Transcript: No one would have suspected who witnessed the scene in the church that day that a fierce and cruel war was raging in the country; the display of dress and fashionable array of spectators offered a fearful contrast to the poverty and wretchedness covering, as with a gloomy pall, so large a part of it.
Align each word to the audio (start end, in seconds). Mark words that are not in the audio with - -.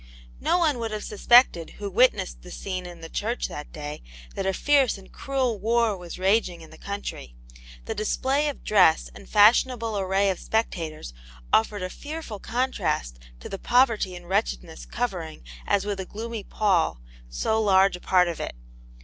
No 0.39 0.57
one 0.57 0.79
would 0.79 0.89
have 0.89 1.03
suspected 1.03 1.75
who 1.77 1.87
witnessed 1.87 2.41
the 2.41 2.49
scene 2.49 2.87
in 2.87 3.01
the 3.01 3.07
church 3.07 3.47
that 3.49 3.71
day 3.71 4.01
that 4.33 4.47
a 4.47 4.51
fierce 4.51 4.97
and 4.97 5.11
cruel 5.11 5.59
war 5.59 5.95
was 5.95 6.17
raging 6.17 6.61
in 6.61 6.71
the 6.71 6.77
country; 6.79 7.35
the 7.85 7.93
display 7.93 8.47
of 8.47 8.63
dress 8.63 9.11
and 9.13 9.29
fashionable 9.29 9.95
array 9.99 10.31
of 10.31 10.39
spectators 10.39 11.13
offered 11.53 11.83
a 11.83 11.89
fearful 11.91 12.39
contrast 12.39 13.19
to 13.41 13.47
the 13.47 13.59
poverty 13.59 14.15
and 14.15 14.27
wretchedness 14.27 14.87
covering, 14.87 15.43
as 15.67 15.85
with 15.85 15.99
a 15.99 16.05
gloomy 16.07 16.43
pall, 16.43 16.99
so 17.29 17.61
large 17.61 17.95
a 17.95 17.99
part 18.01 18.27
of 18.27 18.39
it. 18.39 18.55